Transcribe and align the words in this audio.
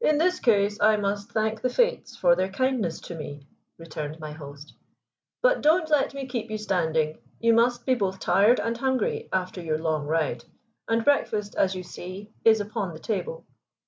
"In 0.00 0.18
this 0.18 0.40
case 0.40 0.80
I 0.80 0.96
must 0.96 1.30
thank 1.30 1.60
the 1.60 1.70
Fates 1.70 2.16
for 2.16 2.34
their 2.34 2.48
kindness 2.48 3.00
to 3.02 3.14
me," 3.14 3.46
returned 3.78 4.18
my 4.18 4.32
host. 4.32 4.74
"But 5.40 5.62
don't 5.62 5.88
let 5.88 6.14
me 6.14 6.26
keep 6.26 6.50
you 6.50 6.58
standing. 6.58 7.20
You 7.38 7.52
must 7.54 7.86
be 7.86 7.94
both 7.94 8.18
tired 8.18 8.58
and 8.58 8.76
hungry 8.76 9.28
after 9.32 9.60
your 9.60 9.78
long 9.78 10.08
ride, 10.08 10.44
and 10.88 11.04
breakfast, 11.04 11.54
as 11.54 11.76
you 11.76 11.84
see, 11.84 12.32
is 12.44 12.58
upon 12.60 12.92
the 12.92 12.98
table. 12.98 13.46